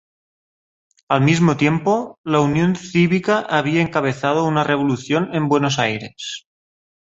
[1.09, 6.47] Al mismo tiempo, la Unión Cívica había encabezado una revolución en Buenos Aires.